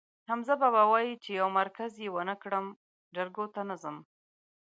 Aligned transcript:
حمزه 0.29 0.53
بابا 0.61 0.83
وایي: 0.91 1.13
چې 1.23 1.29
یو 1.39 1.47
مرگز 1.57 1.93
یې 2.03 2.09
ونه 2.13 2.35
کړم، 2.43 2.65
جرګو 3.15 3.45
ته 3.53 3.61
ځم. 3.81 3.97